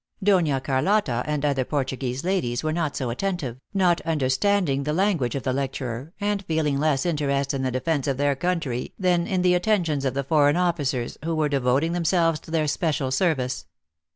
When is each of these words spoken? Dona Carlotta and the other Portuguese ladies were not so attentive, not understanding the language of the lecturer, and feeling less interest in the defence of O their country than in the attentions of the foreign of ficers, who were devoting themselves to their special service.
Dona 0.23 0.59
Carlotta 0.59 1.21
and 1.27 1.43
the 1.43 1.49
other 1.49 1.63
Portuguese 1.63 2.23
ladies 2.23 2.63
were 2.63 2.73
not 2.73 2.95
so 2.97 3.11
attentive, 3.11 3.59
not 3.71 4.01
understanding 4.01 4.81
the 4.81 4.93
language 4.93 5.35
of 5.35 5.43
the 5.43 5.53
lecturer, 5.53 6.11
and 6.19 6.43
feeling 6.45 6.79
less 6.79 7.05
interest 7.05 7.53
in 7.53 7.61
the 7.61 7.69
defence 7.69 8.07
of 8.07 8.15
O 8.15 8.17
their 8.17 8.35
country 8.35 8.93
than 8.97 9.27
in 9.27 9.43
the 9.43 9.53
attentions 9.53 10.03
of 10.03 10.15
the 10.15 10.23
foreign 10.23 10.57
of 10.57 10.75
ficers, 10.77 11.17
who 11.23 11.35
were 11.35 11.49
devoting 11.49 11.91
themselves 11.91 12.39
to 12.39 12.49
their 12.49 12.67
special 12.67 13.11
service. 13.11 13.67